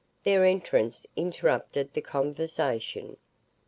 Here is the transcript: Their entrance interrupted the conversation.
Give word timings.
Their 0.23 0.45
entrance 0.45 1.05
interrupted 1.15 1.93
the 1.93 2.01
conversation. 2.01 3.17